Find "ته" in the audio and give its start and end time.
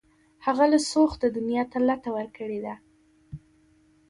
1.71-1.77